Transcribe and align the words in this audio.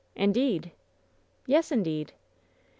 "Indeed!" 0.15 0.71
"Yes, 1.45 1.71
indeed!" 1.71 2.13